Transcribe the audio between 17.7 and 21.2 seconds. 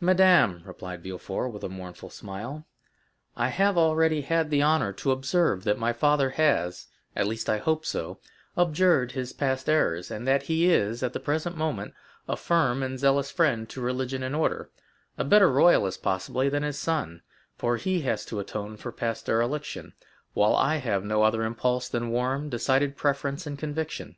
he has to atone for past dereliction, while I have